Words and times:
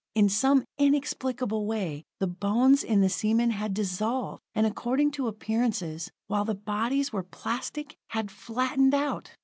In 0.15 0.29
some 0.29 0.65
inexplicable 0.79 1.67
way 1.67 2.05
the 2.19 2.25
bones 2.25 2.83
in 2.83 3.01
the 3.01 3.07
seamen 3.07 3.51
had 3.51 3.71
dissolved, 3.75 4.41
and 4.55 4.65
according 4.65 5.11
to 5.11 5.27
appearances, 5.27 6.09
while 6.25 6.43
the 6.43 6.55
bodies 6.55 7.13
were 7.13 7.21
plastic, 7.21 7.95
had 8.07 8.31
flattened 8.31 8.95
out. 8.95 9.35